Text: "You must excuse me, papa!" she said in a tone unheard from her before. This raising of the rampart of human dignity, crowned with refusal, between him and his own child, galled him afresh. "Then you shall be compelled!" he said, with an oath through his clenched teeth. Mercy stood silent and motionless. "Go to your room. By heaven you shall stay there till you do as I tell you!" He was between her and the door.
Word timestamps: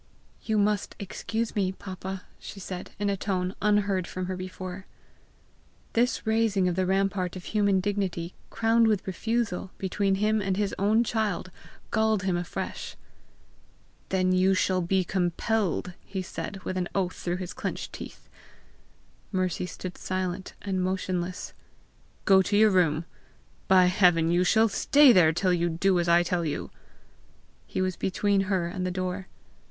"You 0.41 0.57
must 0.57 0.95
excuse 0.99 1.55
me, 1.55 1.71
papa!" 1.71 2.23
she 2.39 2.59
said 2.59 2.89
in 2.97 3.07
a 3.07 3.15
tone 3.15 3.53
unheard 3.61 4.07
from 4.07 4.25
her 4.25 4.35
before. 4.35 4.87
This 5.93 6.25
raising 6.25 6.67
of 6.67 6.75
the 6.75 6.87
rampart 6.87 7.35
of 7.35 7.43
human 7.43 7.79
dignity, 7.79 8.33
crowned 8.49 8.87
with 8.87 9.05
refusal, 9.05 9.69
between 9.77 10.15
him 10.15 10.41
and 10.41 10.57
his 10.57 10.73
own 10.79 11.03
child, 11.03 11.51
galled 11.91 12.23
him 12.23 12.35
afresh. 12.35 12.95
"Then 14.09 14.31
you 14.31 14.55
shall 14.55 14.81
be 14.81 15.03
compelled!" 15.03 15.93
he 16.03 16.23
said, 16.23 16.63
with 16.63 16.77
an 16.77 16.89
oath 16.95 17.13
through 17.17 17.37
his 17.37 17.53
clenched 17.53 17.93
teeth. 17.93 18.27
Mercy 19.31 19.67
stood 19.67 19.99
silent 19.99 20.55
and 20.63 20.81
motionless. 20.81 21.53
"Go 22.25 22.41
to 22.41 22.57
your 22.57 22.71
room. 22.71 23.05
By 23.67 23.85
heaven 23.85 24.31
you 24.31 24.43
shall 24.43 24.67
stay 24.67 25.13
there 25.13 25.31
till 25.31 25.53
you 25.53 25.69
do 25.69 25.99
as 25.99 26.09
I 26.09 26.23
tell 26.23 26.43
you!" 26.43 26.71
He 27.67 27.83
was 27.83 27.95
between 27.95 28.41
her 28.49 28.65
and 28.67 28.83
the 28.83 28.89
door. 28.89 29.27